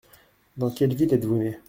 Dans 0.57 0.71
quelle 0.71 0.95
ville 0.95 1.13
êtes-vous 1.13 1.37
né? 1.37 1.57